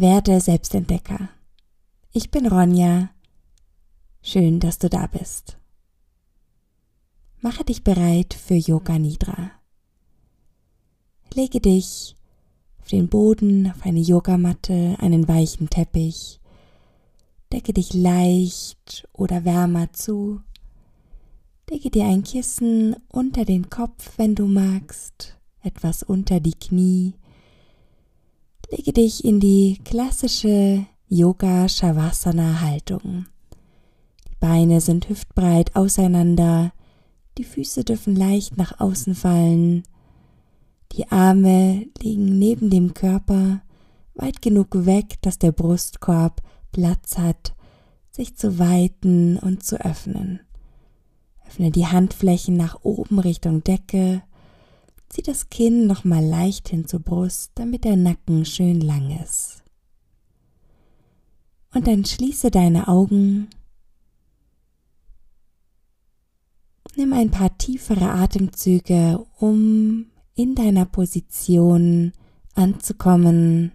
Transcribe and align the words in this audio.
Werde 0.00 0.40
Selbstentdecker. 0.40 1.28
Ich 2.12 2.30
bin 2.30 2.46
Ronja. 2.46 3.10
Schön, 4.22 4.60
dass 4.60 4.78
du 4.78 4.88
da 4.88 5.08
bist. 5.08 5.58
Mache 7.40 7.64
dich 7.64 7.82
bereit 7.82 8.32
für 8.32 8.54
Yoga 8.54 8.96
Nidra. 8.96 9.50
Lege 11.34 11.58
dich 11.58 12.14
auf 12.78 12.86
den 12.86 13.08
Boden, 13.08 13.72
auf 13.72 13.84
eine 13.84 13.98
Yogamatte, 13.98 14.94
einen 15.00 15.26
weichen 15.26 15.68
Teppich. 15.68 16.38
Decke 17.52 17.72
dich 17.72 17.92
leicht 17.92 19.08
oder 19.12 19.44
wärmer 19.44 19.92
zu. 19.92 20.40
Lege 21.68 21.90
dir 21.90 22.04
ein 22.04 22.22
Kissen 22.22 22.94
unter 23.08 23.44
den 23.44 23.68
Kopf, 23.68 24.12
wenn 24.16 24.36
du 24.36 24.46
magst, 24.46 25.36
etwas 25.60 26.04
unter 26.04 26.38
die 26.38 26.54
Knie. 26.54 27.14
Lege 28.70 28.92
dich 28.92 29.24
in 29.24 29.40
die 29.40 29.80
klassische 29.82 30.84
Yoga 31.08 31.70
Shavasana 31.70 32.60
Haltung. 32.60 33.24
Die 34.28 34.36
Beine 34.40 34.82
sind 34.82 35.08
hüftbreit 35.08 35.74
auseinander, 35.74 36.72
die 37.38 37.44
Füße 37.44 37.84
dürfen 37.84 38.14
leicht 38.14 38.58
nach 38.58 38.78
außen 38.78 39.14
fallen, 39.14 39.84
die 40.92 41.10
Arme 41.10 41.86
liegen 42.02 42.38
neben 42.38 42.68
dem 42.68 42.92
Körper, 42.92 43.62
weit 44.14 44.42
genug 44.42 44.84
weg, 44.84 45.16
dass 45.22 45.38
der 45.38 45.52
Brustkorb 45.52 46.42
Platz 46.70 47.16
hat, 47.16 47.54
sich 48.10 48.36
zu 48.36 48.58
weiten 48.58 49.38
und 49.38 49.62
zu 49.64 49.82
öffnen. 49.82 50.40
Öffne 51.46 51.70
die 51.70 51.86
Handflächen 51.86 52.58
nach 52.58 52.80
oben 52.82 53.18
Richtung 53.18 53.64
Decke. 53.64 54.22
Zieh 55.08 55.22
das 55.22 55.48
Kinn 55.48 55.86
nochmal 55.86 56.24
leicht 56.24 56.68
hin 56.68 56.86
zur 56.86 57.00
Brust, 57.00 57.52
damit 57.54 57.84
der 57.84 57.96
Nacken 57.96 58.44
schön 58.44 58.80
lang 58.80 59.18
ist. 59.22 59.62
Und 61.72 61.86
dann 61.86 62.04
schließe 62.04 62.50
deine 62.50 62.88
Augen. 62.88 63.48
Nimm 66.96 67.12
ein 67.12 67.30
paar 67.30 67.56
tiefere 67.58 68.10
Atemzüge, 68.10 69.24
um 69.38 70.06
in 70.34 70.54
deiner 70.54 70.84
Position 70.84 72.12
anzukommen. 72.54 73.72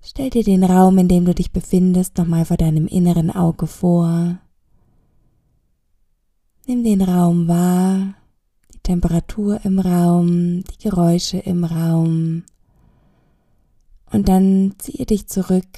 Stell 0.00 0.30
dir 0.30 0.44
den 0.44 0.64
Raum, 0.64 0.98
in 0.98 1.08
dem 1.08 1.24
du 1.24 1.34
dich 1.34 1.52
befindest, 1.52 2.16
nochmal 2.16 2.44
vor 2.44 2.56
deinem 2.56 2.86
inneren 2.86 3.30
Auge 3.30 3.66
vor. 3.66 4.38
Nimm 6.68 6.82
den 6.82 7.00
Raum 7.00 7.46
wahr, 7.46 8.14
die 8.74 8.80
Temperatur 8.80 9.64
im 9.64 9.78
Raum, 9.78 10.64
die 10.64 10.78
Geräusche 10.78 11.38
im 11.38 11.62
Raum. 11.62 12.42
Und 14.10 14.28
dann 14.28 14.74
ziehe 14.78 15.06
dich 15.06 15.28
zurück 15.28 15.68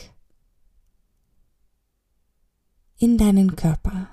in 2.96 3.18
deinen 3.18 3.54
Körper. 3.54 4.08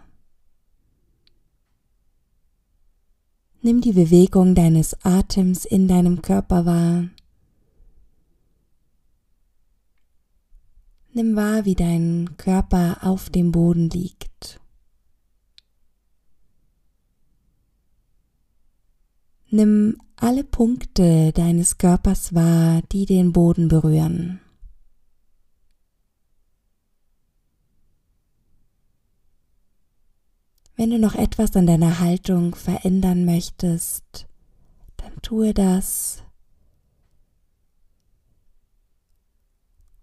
Nimm 3.61 3.79
die 3.79 3.93
Bewegung 3.93 4.53
deines 4.53 4.97
Atems 5.05 5.63
in 5.63 5.87
deinem 5.87 6.21
Körper 6.21 6.65
wahr. 6.65 7.07
Nimm 11.13 11.37
wahr, 11.37 11.63
wie 11.63 11.75
dein 11.75 12.35
Körper 12.35 12.97
auf 13.01 13.29
dem 13.29 13.53
Boden 13.53 13.89
liegt. 13.89 14.34
Nimm 19.49 19.97
alle 20.15 20.43
Punkte 20.43 21.31
deines 21.33 21.77
Körpers 21.77 22.33
wahr, 22.33 22.81
die 22.91 23.05
den 23.05 23.31
Boden 23.31 23.67
berühren. 23.67 24.39
Wenn 30.77 30.89
du 30.89 30.99
noch 30.99 31.15
etwas 31.15 31.55
an 31.55 31.67
deiner 31.67 31.99
Haltung 31.99 32.53
verändern 32.53 33.23
möchtest, 33.23 34.27
dann 34.97 35.21
tue 35.21 35.53
das. 35.53 36.21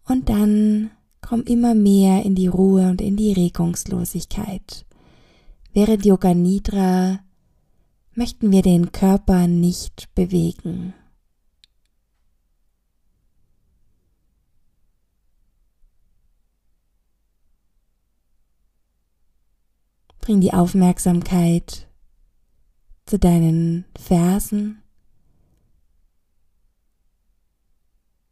Und 0.06 0.28
dann 0.28 0.90
komm 1.20 1.42
immer 1.42 1.74
mehr 1.74 2.24
in 2.24 2.34
die 2.34 2.46
Ruhe 2.46 2.88
und 2.88 3.00
in 3.00 3.16
die 3.16 3.32
Regungslosigkeit. 3.32 4.86
Während 5.74 6.04
Yoga 6.04 6.34
Nidra 6.34 7.20
möchten 8.14 8.52
wir 8.52 8.62
den 8.62 8.92
Körper 8.92 9.46
nicht 9.46 10.14
bewegen. 10.14 10.94
Bring 20.20 20.40
die 20.40 20.52
Aufmerksamkeit 20.52 21.88
zu 23.06 23.18
deinen 23.18 23.86
Fersen 23.98 24.82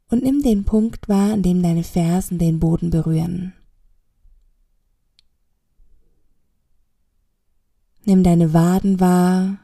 und 0.08 0.22
nimm 0.22 0.42
den 0.42 0.64
Punkt 0.64 1.08
wahr, 1.08 1.32
an 1.32 1.42
dem 1.42 1.62
deine 1.62 1.82
Fersen 1.82 2.38
den 2.38 2.60
Boden 2.60 2.90
berühren. 2.90 3.54
Nimm 8.04 8.22
deine 8.22 8.52
Waden 8.52 9.00
wahr 9.00 9.58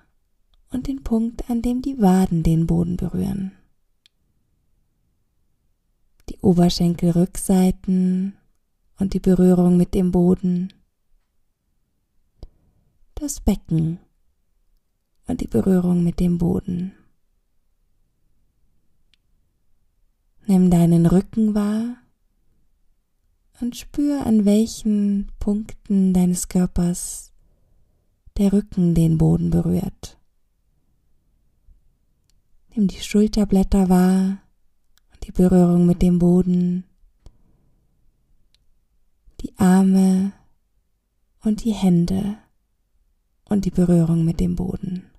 und 0.71 0.87
den 0.87 1.03
Punkt, 1.03 1.49
an 1.51 1.63
dem 1.63 1.83
die 1.83 2.01
Waden 2.01 2.43
den 2.43 2.67
Boden 2.67 2.97
berühren. 2.97 3.53
Die 6.29 6.39
Oberschenkelrückseiten 6.41 8.35
und 8.99 9.15
die 9.15 9.21
Berührung 9.21 9.77
mit 9.77 9.95
dem 9.95 10.11
Boden 10.11 10.73
das 13.17 13.41
Becken 13.41 13.99
und 15.27 15.41
die 15.41 15.47
Berührung 15.47 16.05
mit 16.05 16.21
dem 16.21 16.39
Boden. 16.39 16.93
Nimm 20.47 20.71
deinen 20.71 21.07
Rücken 21.07 21.55
wahr 21.55 21.97
und 23.61 23.75
spür, 23.75 24.27
an 24.27 24.45
welchen 24.45 25.33
Punkten 25.39 26.13
deines 26.13 26.49
Körpers 26.49 27.33
der 28.37 28.53
Rücken 28.53 28.95
den 28.95 29.17
Boden 29.17 29.51
berührt. 29.51 30.19
Nimm 32.77 32.89
die 32.89 33.01
Schulterblätter 33.01 33.89
wahr 33.89 34.37
und 35.11 35.27
die 35.27 35.33
Berührung 35.33 35.87
mit 35.87 36.03
dem 36.03 36.19
Boden, 36.19 36.85
die 39.41 39.57
Arme 39.57 40.35
und 41.43 41.65
die 41.65 41.73
Hände 41.73 42.37
und 43.49 43.65
die 43.65 43.71
Berührung 43.71 44.27
mit 44.27 44.41
dem 44.41 44.57
Boden. 44.57 45.11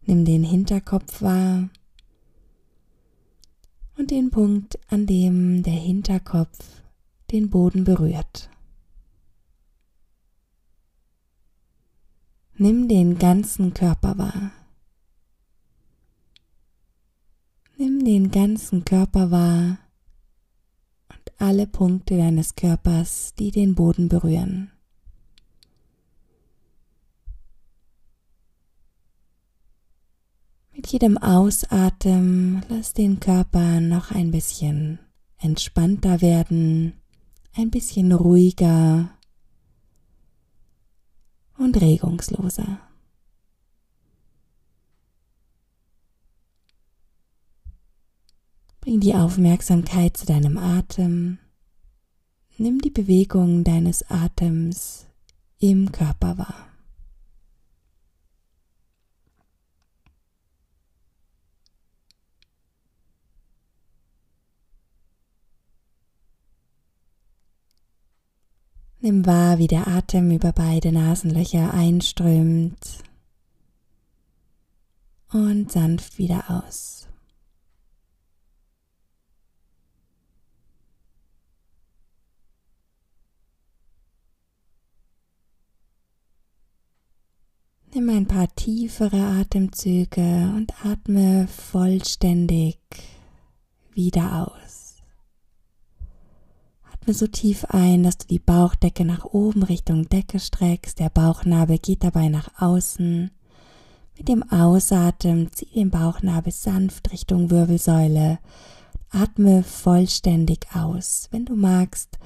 Nimm 0.00 0.24
den 0.24 0.42
Hinterkopf 0.42 1.22
wahr 1.22 1.68
und 3.96 4.10
den 4.10 4.30
Punkt, 4.30 4.80
an 4.90 5.06
dem 5.06 5.62
der 5.62 5.74
Hinterkopf 5.74 6.82
den 7.30 7.50
Boden 7.50 7.84
berührt. 7.84 8.50
Nimm 12.58 12.88
den 12.88 13.18
ganzen 13.18 13.72
Körper 13.72 14.18
wahr. 14.18 14.50
Nimm 17.76 18.04
den 18.04 18.30
ganzen 18.30 18.84
Körper 18.84 19.30
wahr 19.30 19.78
alle 21.38 21.66
Punkte 21.66 22.16
deines 22.16 22.56
Körpers, 22.56 23.34
die 23.38 23.50
den 23.50 23.74
Boden 23.74 24.08
berühren. 24.08 24.70
Mit 30.74 30.88
jedem 30.88 31.18
Ausatmen 31.18 32.64
lass 32.68 32.92
den 32.92 33.18
Körper 33.20 33.80
noch 33.80 34.10
ein 34.10 34.30
bisschen 34.30 34.98
entspannter 35.38 36.20
werden, 36.20 36.94
ein 37.54 37.70
bisschen 37.70 38.12
ruhiger 38.12 39.10
und 41.58 41.80
regungsloser. 41.80 42.80
Bring 48.80 49.00
die 49.00 49.14
Aufmerksamkeit 49.14 50.16
zu 50.16 50.24
deinem 50.24 50.56
Atem. 50.56 51.38
Nimm 52.56 52.80
die 52.80 52.90
Bewegung 52.90 53.62
deines 53.62 54.08
Atems 54.10 55.06
im 55.58 55.92
Körper 55.92 56.38
wahr. 56.38 56.77
Nimm 69.00 69.26
wahr, 69.26 69.58
wie 69.58 69.68
der 69.68 69.86
Atem 69.86 70.32
über 70.32 70.50
beide 70.52 70.90
Nasenlöcher 70.90 71.72
einströmt 71.72 73.04
und 75.32 75.70
sanft 75.70 76.18
wieder 76.18 76.50
aus. 76.50 77.06
Nimm 87.94 88.10
ein 88.10 88.26
paar 88.26 88.54
tiefere 88.54 89.16
Atemzüge 89.16 90.52
und 90.56 90.84
atme 90.84 91.46
vollständig 91.46 92.78
wieder 93.94 94.46
aus. 94.46 94.67
Atme 97.00 97.14
so 97.14 97.26
tief 97.26 97.64
ein, 97.70 98.02
dass 98.02 98.18
du 98.18 98.26
die 98.26 98.38
Bauchdecke 98.38 99.04
nach 99.04 99.24
oben 99.24 99.62
Richtung 99.62 100.08
Decke 100.08 100.40
streckst. 100.40 100.98
Der 100.98 101.08
Bauchnabel 101.08 101.78
geht 101.78 102.04
dabei 102.04 102.28
nach 102.28 102.60
außen. 102.60 103.30
Mit 104.16 104.28
dem 104.28 104.42
Ausatmen 104.50 105.50
zieh 105.52 105.70
den 105.74 105.90
Bauchnabel 105.90 106.52
sanft 106.52 107.12
Richtung 107.12 107.50
Wirbelsäule. 107.50 108.38
Atme 109.10 109.62
vollständig 109.62 110.66
aus. 110.74 111.28
Wenn 111.30 111.46
du 111.46 111.54
magst, 111.54 112.18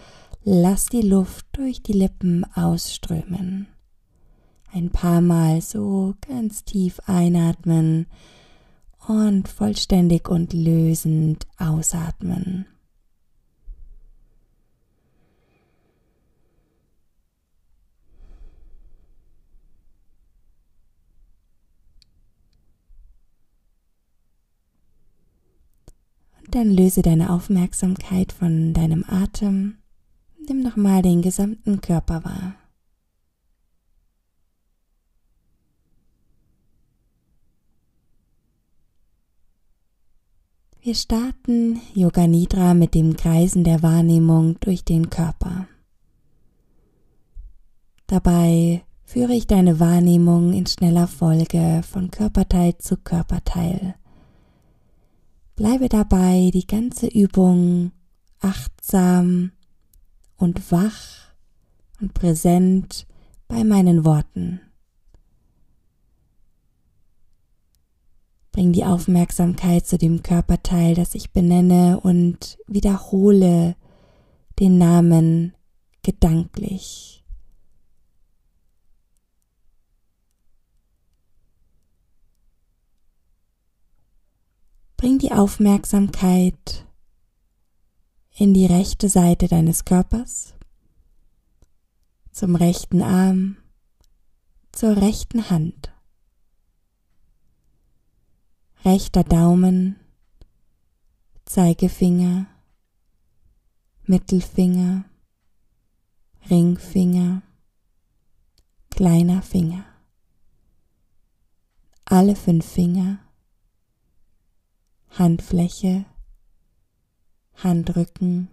lass 0.43 0.87
die 0.87 1.03
Luft 1.03 1.47
durch 1.53 1.83
die 1.83 1.93
Lippen 1.93 2.45
ausströmen. 2.55 3.69
Ein 4.73 4.91
paar 4.91 5.21
Mal 5.21 5.61
so 5.61 6.15
ganz 6.27 6.65
tief 6.65 6.99
einatmen 7.07 8.07
und 9.07 9.49
vollständig 9.49 10.29
und 10.29 10.53
lösend 10.55 11.47
ausatmen. 11.59 12.67
Und 26.35 26.41
dann 26.55 26.71
löse 26.71 27.03
deine 27.03 27.31
Aufmerksamkeit 27.31 28.33
von 28.33 28.73
deinem 28.75 29.05
Atem. 29.09 29.79
Nimm 30.49 30.63
nochmal 30.63 31.03
den 31.03 31.23
gesamten 31.23 31.81
Körper 31.81 32.25
wahr. 32.25 32.55
Wir 40.81 40.97
starten 40.97 41.81
Yoga 41.95 42.27
Nidra 42.27 42.75
mit 42.75 42.95
dem 42.95 43.17
Kreisen 43.17 43.63
der 43.63 43.83
Wahrnehmung 43.83 44.59
durch 44.59 44.85
den 44.85 45.11
Körper. 45.11 45.69
Dabei 48.09 48.83
führe 49.05 49.33
ich 49.33 49.47
deine 49.47 49.79
Wahrnehmung 49.79 50.53
in 50.53 50.67
schneller 50.67 51.07
Folge 51.07 51.83
von 51.89 52.11
Körperteil 52.11 52.77
zu 52.79 52.97
Körperteil. 52.97 53.95
Bleibe 55.63 55.89
dabei 55.89 56.51
die 56.53 56.67
ganze 56.67 57.07
Übung 57.07 57.93
achtsam 58.41 59.53
und 60.37 60.73
wach 60.73 61.33
und 62.01 62.15
präsent 62.15 63.07
bei 63.47 63.63
meinen 63.63 64.05
Worten. 64.05 64.61
Bring 68.51 68.73
die 68.73 68.85
Aufmerksamkeit 68.85 69.87
zu 69.87 69.99
dem 69.99 70.25
Körperteil, 70.25 70.97
das 70.97 71.15
ich 71.15 71.31
benenne 71.31 72.01
und 72.01 72.59
wiederhole 72.67 73.77
den 74.59 74.79
Namen 74.79 75.55
gedanklich. 76.03 77.22
Bring 85.03 85.19
die 85.19 85.33
Aufmerksamkeit 85.33 86.87
in 88.37 88.55
die 88.55 88.67
rechte 88.67 89.09
Seite 89.09 89.49
deines 89.49 89.85
Körpers, 89.85 90.55
zum 92.31 92.55
rechten 92.55 93.03
Arm, 93.03 93.57
zur 94.71 94.97
rechten 94.97 95.51
Hand. 95.51 95.93
Rechter 98.85 99.25
Daumen, 99.25 99.97
Zeigefinger, 101.47 102.47
Mittelfinger, 104.05 105.05
Ringfinger, 106.49 107.43
kleiner 108.89 109.43
Finger, 109.43 109.85
alle 112.05 112.37
fünf 112.37 112.65
Finger, 112.65 113.19
Handfläche, 115.19 116.07
Handrücken, 117.57 118.49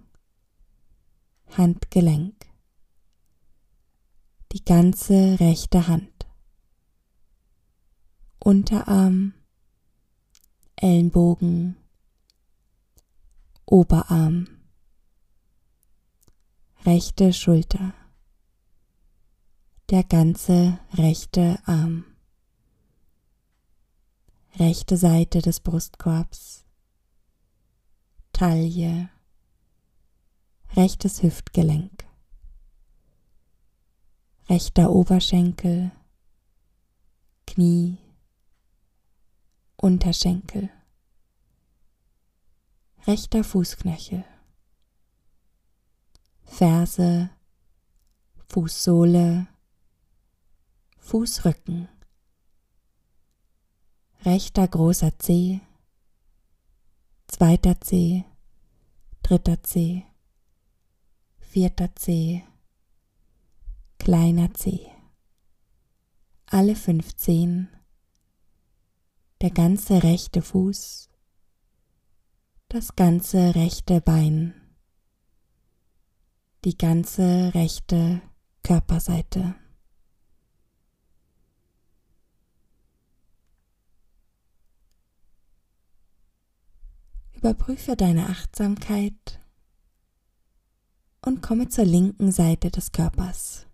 Handgelenk, 1.55 2.35
die 4.51 4.65
ganze 4.65 5.39
rechte 5.39 5.87
Hand, 5.87 6.27
Unterarm, 8.39 9.33
Ellenbogen, 10.75 11.77
Oberarm, 13.65 14.49
rechte 16.85 17.31
Schulter, 17.31 17.93
der 19.89 20.03
ganze 20.03 20.77
rechte 20.93 21.57
Arm, 21.65 22.08
rechte 24.57 24.97
Seite 24.97 25.41
des 25.41 25.59
Brustkorbs, 25.59 26.65
Taille, 28.33 29.09
rechtes 30.75 31.21
Hüftgelenk, 31.21 32.05
rechter 34.49 34.91
Oberschenkel, 34.91 35.91
Knie, 37.45 37.97
Unterschenkel, 39.77 40.69
rechter 43.07 43.43
Fußknöchel, 43.43 44.25
Ferse, 46.43 47.29
Fußsohle, 48.47 49.47
Fußrücken, 50.97 51.87
rechter 54.25 54.67
großer 54.67 55.17
Zeh, 55.19 55.61
zweiter 57.27 57.79
Zeh, 57.79 58.25
dritter 59.23 59.63
Zeh, 59.63 60.03
vierter 61.39 61.95
Zeh, 61.95 62.43
kleiner 63.97 64.53
Zeh, 64.53 64.87
alle 66.47 66.75
fünf 66.75 67.15
Zehen. 67.15 67.69
Der 69.41 69.51
ganze 69.51 70.03
rechte 70.03 70.41
Fuß, 70.41 71.09
das 72.67 72.97
ganze 72.97 73.55
rechte 73.55 74.01
Bein, 74.01 74.53
die 76.65 76.77
ganze 76.77 77.53
rechte 77.53 78.21
Körperseite. 78.63 79.55
Überprüfe 87.39 87.95
deine 87.95 88.27
Achtsamkeit 88.27 89.39
und 91.21 91.41
komme 91.41 91.69
zur 91.69 91.85
linken 91.85 92.33
Seite 92.33 92.69
des 92.69 92.91
Körpers, 92.91 93.65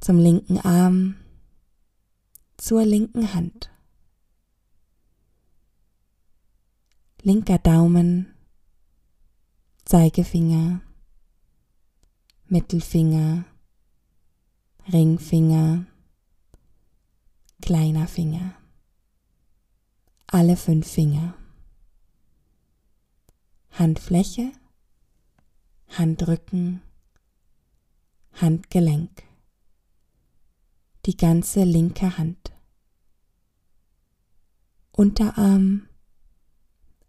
zum 0.00 0.18
linken 0.18 0.58
Arm, 0.58 1.14
zur 2.56 2.84
linken 2.84 3.32
Hand. 3.34 3.70
linker 7.22 7.58
Daumen, 7.58 8.34
Zeigefinger, 9.84 10.80
Mittelfinger, 12.46 13.44
Ringfinger, 14.92 15.86
kleiner 17.60 18.08
Finger, 18.08 18.54
alle 20.26 20.56
fünf 20.56 20.86
Finger, 20.88 21.34
Handfläche, 23.78 24.52
Handrücken, 25.88 26.80
Handgelenk, 28.32 29.22
die 31.04 31.14
ganze 31.14 31.64
linke 31.64 32.16
Hand, 32.16 32.54
Unterarm, 34.92 35.90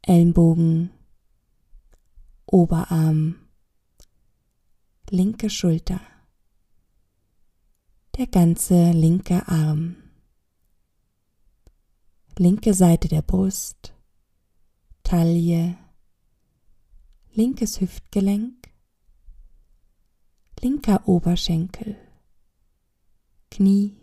Ellenbogen, 0.01 0.89
Oberarm, 2.45 3.35
linke 5.09 5.49
Schulter, 5.49 6.01
der 8.17 8.27
ganze 8.27 8.91
linke 8.91 9.47
Arm, 9.47 9.95
linke 12.37 12.73
Seite 12.73 13.07
der 13.07 13.21
Brust, 13.21 13.93
Taille, 15.03 15.77
linkes 17.37 17.79
Hüftgelenk, 17.79 18.73
linker 20.59 21.07
Oberschenkel, 21.07 21.95
Knie, 23.51 23.95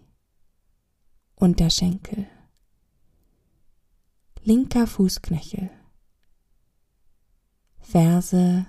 Unterschenkel, 1.34 2.28
linker 4.44 4.86
Fußknöchel, 4.86 5.68
Ferse, 7.80 8.66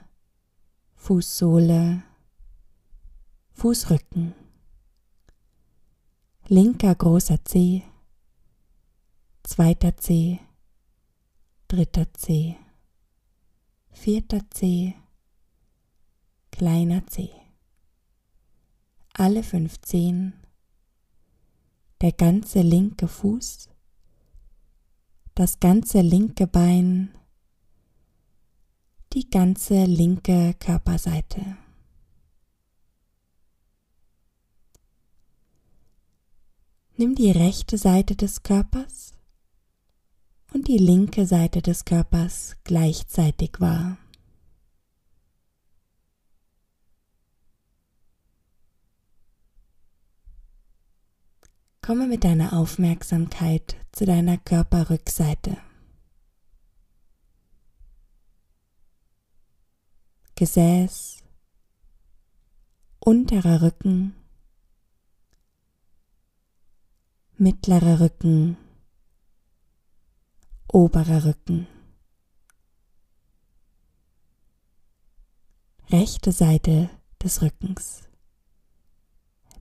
Fußsohle, 0.96 2.02
Fußrücken, 3.52 4.34
linker 6.48 6.96
großer 6.96 7.46
Zeh, 7.46 7.84
zweiter 9.44 9.96
Zeh, 9.98 10.40
dritter 11.68 12.12
Zeh, 12.16 12.58
vierter 13.96 14.42
Zeh, 14.52 14.94
kleiner 16.52 17.08
Zeh. 17.08 17.32
Alle 19.14 19.42
fünf 19.42 19.82
Zehen, 19.82 20.34
der 22.02 22.12
ganze 22.12 22.62
linke 22.62 23.08
Fuß, 23.08 23.70
das 25.34 25.60
ganze 25.60 26.02
linke 26.02 26.46
Bein, 26.46 27.18
die 29.14 29.30
ganze 29.30 29.86
linke 29.86 30.54
Körperseite. 30.60 31.58
Nimm 36.98 37.16
die 37.16 37.32
rechte 37.32 37.78
Seite 37.78 38.16
des 38.16 38.44
Körpers 38.44 39.15
und 40.56 40.70
die 40.70 40.78
linke 40.78 41.26
Seite 41.26 41.62
des 41.62 41.84
Körpers 41.84 42.56
gleichzeitig 42.64 43.60
wahr. 43.60 43.98
Komme 51.82 52.08
mit 52.08 52.24
deiner 52.24 52.54
Aufmerksamkeit 52.54 53.76
zu 53.92 54.06
deiner 54.06 54.38
Körperrückseite. 54.38 55.58
Gesäß, 60.36 61.18
unterer 63.00 63.62
Rücken, 63.62 64.16
mittlerer 67.38 68.00
Rücken, 68.00 68.56
oberer 70.68 71.26
Rücken, 71.26 71.68
rechte 75.90 76.32
Seite 76.32 76.90
des 77.22 77.42
Rückens, 77.42 78.04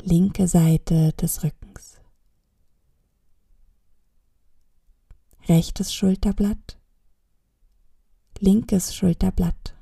linke 0.02 0.48
Seite 0.48 1.12
des 1.12 1.42
Rückens, 1.44 2.00
rechtes 5.48 5.94
Schulterblatt, 5.94 6.78
linkes 8.40 8.94
Schulterblatt. 8.94 9.74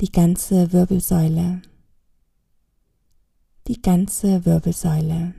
Die 0.00 0.12
ganze 0.12 0.72
Wirbelsäule, 0.72 1.60
die 3.66 3.82
ganze 3.82 4.44
Wirbelsäule, 4.44 5.34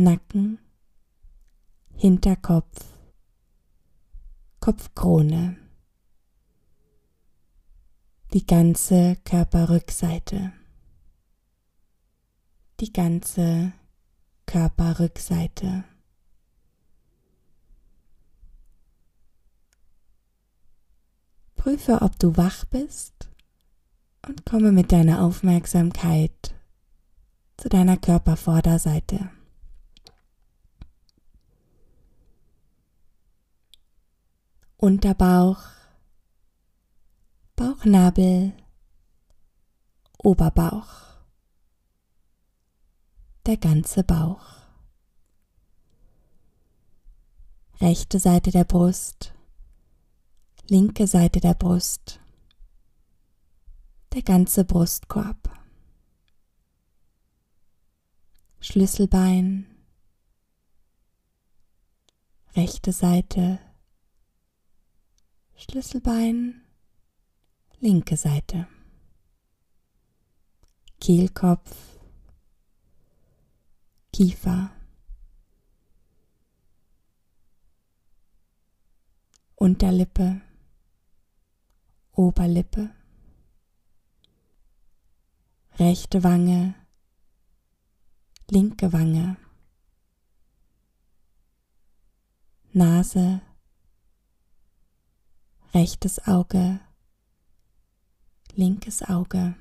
Nacken, 0.00 0.60
Hinterkopf, 1.96 2.84
Kopfkrone, 4.60 5.56
die 8.32 8.46
ganze 8.46 9.16
Körperrückseite, 9.24 10.52
die 12.78 12.92
ganze 12.92 13.72
Körperrückseite. 14.46 15.82
Prüfe, 21.56 22.02
ob 22.02 22.16
du 22.20 22.36
wach 22.36 22.64
bist 22.66 23.28
und 24.28 24.46
komme 24.46 24.70
mit 24.70 24.92
deiner 24.92 25.22
Aufmerksamkeit 25.22 26.54
zu 27.56 27.68
deiner 27.68 27.96
Körpervorderseite. 27.96 29.30
Unterbauch, 34.80 35.58
Bauchnabel, 37.56 38.52
Oberbauch, 40.18 40.86
der 43.44 43.56
ganze 43.56 44.04
Bauch, 44.04 44.44
rechte 47.80 48.20
Seite 48.20 48.52
der 48.52 48.62
Brust, 48.62 49.34
linke 50.68 51.08
Seite 51.08 51.40
der 51.40 51.54
Brust, 51.54 52.20
der 54.14 54.22
ganze 54.22 54.64
Brustkorb, 54.64 55.50
Schlüsselbein, 58.60 59.66
rechte 62.54 62.92
Seite, 62.92 63.58
Schlüsselbein, 65.60 66.62
linke 67.80 68.16
Seite, 68.16 68.68
Kehlkopf, 71.00 71.98
Kiefer, 74.12 74.70
Unterlippe, 79.56 80.40
Oberlippe, 82.12 82.94
rechte 85.80 86.22
Wange, 86.22 86.76
linke 88.48 88.92
Wange, 88.92 89.36
Nase, 92.72 93.40
rechtes 95.74 96.26
Auge, 96.26 96.80
linkes 98.54 99.02
Auge, 99.02 99.54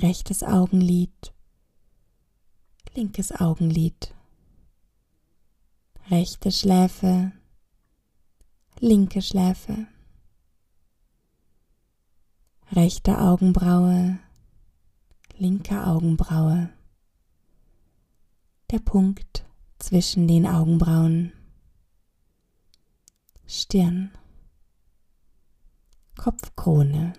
rechtes 0.00 0.42
Augenlid, 0.42 1.32
linkes 2.94 3.32
Augenlid, 3.32 4.14
rechte 6.10 6.50
Schläfe, 6.52 7.32
linke 8.80 9.22
Schläfe 9.22 9.86
rechte 12.72 13.18
Augenbraue, 13.18 14.18
linke 15.38 15.86
Augenbraue, 15.86 16.70
der 18.70 18.80
Punkt 18.80 19.44
zwischen 19.78 20.26
den 20.26 20.46
Augenbrauen, 20.46 21.32
Stirn, 23.48 24.10
Kopfkrone, 26.16 27.12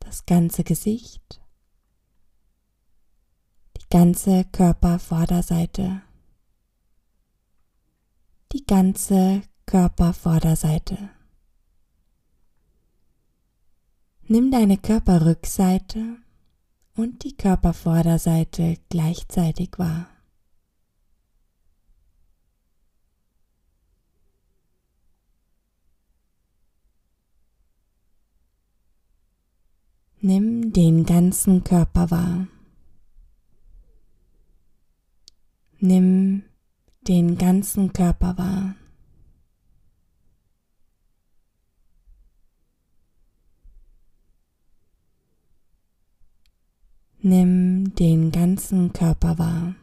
das 0.00 0.26
ganze 0.26 0.64
Gesicht, 0.64 1.40
die 3.76 3.88
ganze 3.88 4.44
Körpervorderseite, 4.46 6.02
die 8.52 8.66
ganze 8.66 9.42
Körpervorderseite. 9.66 11.10
Nimm 14.22 14.50
deine 14.50 14.76
Körperrückseite 14.76 16.16
und 16.96 17.22
die 17.22 17.36
Körpervorderseite 17.36 18.78
gleichzeitig 18.88 19.78
wahr. 19.78 20.08
Nimm 30.20 30.72
den 30.72 31.04
ganzen 31.04 31.62
Körper 31.62 32.10
wahr. 32.10 32.46
Nimm 35.78 36.42
den 37.06 37.36
ganzen 37.36 37.92
Körper 37.92 38.38
wahr. 38.38 38.74
Nimm 47.18 47.94
den 47.94 48.32
ganzen 48.32 48.92
Körper 48.92 49.38
wahr. 49.38 49.74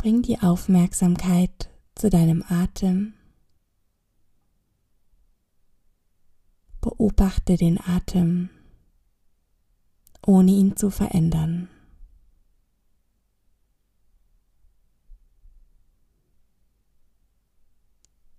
Bring 0.00 0.22
die 0.22 0.40
Aufmerksamkeit 0.40 1.68
zu 1.94 2.08
deinem 2.08 2.42
Atem. 2.48 3.12
Beobachte 6.80 7.58
den 7.58 7.78
Atem, 7.78 8.48
ohne 10.24 10.52
ihn 10.52 10.74
zu 10.74 10.88
verändern. 10.88 11.68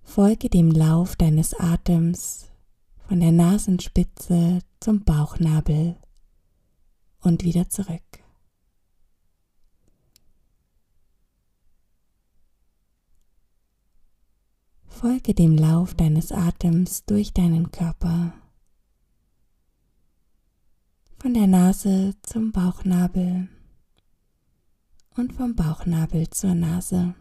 Folge 0.01 0.49
dem 0.49 0.71
Lauf 0.71 1.15
deines 1.15 1.53
Atems 1.53 2.49
von 3.07 3.19
der 3.19 3.31
Nasenspitze 3.31 4.63
zum 4.79 5.03
Bauchnabel 5.03 5.95
und 7.19 7.43
wieder 7.43 7.69
zurück. 7.69 8.20
Folge 15.01 15.33
dem 15.33 15.57
Lauf 15.57 15.95
deines 15.95 16.31
Atems 16.31 17.05
durch 17.05 17.33
deinen 17.33 17.71
Körper. 17.71 18.33
Von 21.17 21.33
der 21.33 21.47
Nase 21.47 22.13
zum 22.21 22.51
Bauchnabel 22.51 23.49
und 25.17 25.33
vom 25.33 25.55
Bauchnabel 25.55 26.29
zur 26.29 26.53
Nase. 26.53 27.15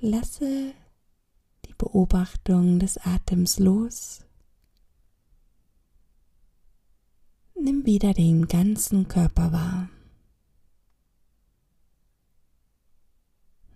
Lasse 0.00 0.74
die 1.64 1.74
Beobachtung 1.74 2.78
des 2.78 2.98
Atems 2.98 3.58
los. 3.58 4.24
Nimm 7.60 7.84
wieder 7.84 8.14
den 8.14 8.46
ganzen 8.46 9.08
Körper 9.08 9.50
wahr. 9.50 9.88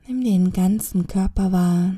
Nimm 0.06 0.22
den 0.22 0.52
ganzen 0.52 1.08
Körper 1.08 1.50
wahr 1.50 1.96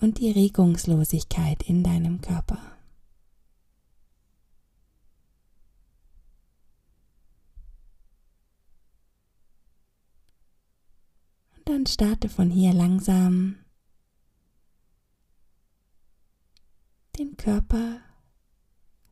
und 0.00 0.18
die 0.18 0.32
Regungslosigkeit 0.32 1.62
in 1.62 1.84
deinem 1.84 2.20
Körper. 2.20 2.73
Dann 11.64 11.86
starte 11.86 12.28
von 12.28 12.50
hier 12.50 12.72
langsam 12.72 13.56
den 17.18 17.36
Körper 17.36 18.00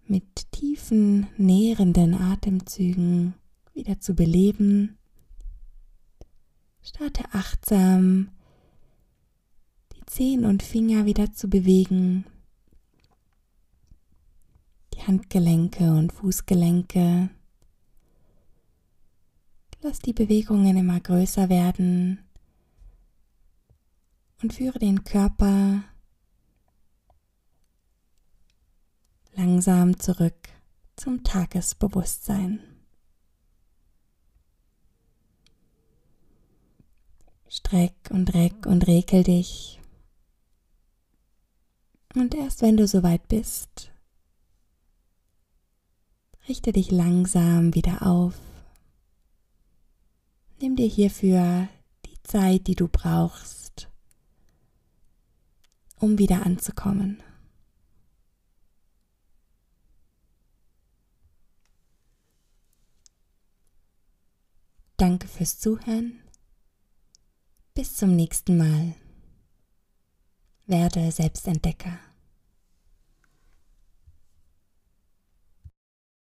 mit 0.06 0.50
tiefen, 0.52 1.28
nährenden 1.36 2.14
Atemzügen 2.14 3.34
wieder 3.72 4.00
zu 4.00 4.14
beleben. 4.14 4.98
Starte 6.82 7.24
achtsam, 7.32 8.30
die 9.94 10.04
Zehen 10.06 10.44
und 10.44 10.62
Finger 10.62 11.06
wieder 11.06 11.32
zu 11.32 11.48
bewegen, 11.48 12.26
die 14.94 15.02
Handgelenke 15.02 15.92
und 15.92 16.12
Fußgelenke. 16.12 17.30
Lass 19.80 20.00
die 20.00 20.12
Bewegungen 20.12 20.76
immer 20.76 21.00
größer 21.00 21.48
werden 21.48 22.18
und 24.42 24.52
führe 24.52 24.78
den 24.78 25.05
Körper 25.05 25.85
langsam 29.35 29.98
zurück 29.98 30.48
zum 30.96 31.22
Tagesbewusstsein. 31.22 32.61
Streck 37.48 37.94
und 38.11 38.35
reck 38.35 38.66
und 38.66 38.87
rekel 38.87 39.22
dich. 39.22 39.81
Und 42.14 42.35
erst 42.35 42.62
wenn 42.62 42.76
du 42.76 42.87
soweit 42.87 43.28
bist, 43.28 43.90
richte 46.48 46.72
dich 46.72 46.90
langsam 46.90 47.74
wieder 47.74 48.07
auf. 48.07 48.35
Nimm 50.61 50.76
dir 50.76 50.88
hierfür 50.88 51.68
die 52.07 52.22
Zeit, 52.22 52.66
die 52.66 52.74
du 52.74 52.88
brauchst 52.88 53.62
um 56.02 56.18
wieder 56.18 56.44
anzukommen. 56.44 57.22
Danke 64.96 65.28
fürs 65.28 65.58
Zuhören. 65.58 66.20
Bis 67.74 67.94
zum 67.96 68.16
nächsten 68.16 68.56
Mal. 68.56 68.94
Werde 70.66 71.10
Selbstentdecker. 71.12 71.98